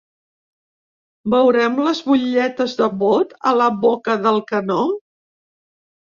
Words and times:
Veurem 1.33 1.77
les 1.87 2.01
butlletes 2.07 2.73
de 2.81 2.89
vot 3.05 3.37
a 3.51 3.55
la 3.61 3.69
boca 3.85 4.19
del 4.27 4.43
canó? 4.51 4.81